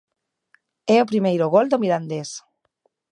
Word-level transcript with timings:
É 0.95 0.97
o 1.03 1.09
primeiro 1.11 1.45
gol 1.53 1.65
do 1.69 1.81
Mirandés. 1.83 2.29